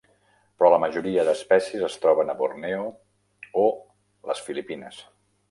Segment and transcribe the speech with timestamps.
[0.61, 2.89] Però la majoria d'espècies es troben a Borneo
[3.67, 3.67] o
[4.33, 5.01] les Filipines.